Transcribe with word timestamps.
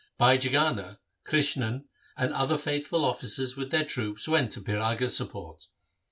Bhai 0.17 0.39
Jagana, 0.39 0.97
Krishan, 1.23 1.85
and 2.17 2.33
other 2.33 2.57
faithful 2.57 3.05
officers 3.05 3.55
with 3.55 3.69
their 3.69 3.85
troops 3.85 4.27
went 4.27 4.51
to 4.53 4.61
Piraga's 4.61 5.15
support. 5.15 5.67